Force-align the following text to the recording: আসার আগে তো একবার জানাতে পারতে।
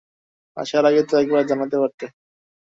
আসার 0.57 0.83
আগে 0.85 1.01
তো 1.03 1.13
একবার 1.17 1.43
জানাতে 1.47 1.75
পারতে। 1.81 2.05